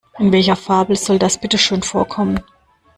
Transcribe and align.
In 0.17 0.31
welcher 0.33 0.55
Fabel 0.55 0.95
soll 0.95 1.19
das 1.19 1.37
bitte 1.39 1.59
schön 1.59 1.83
vorkommen? 1.83 2.39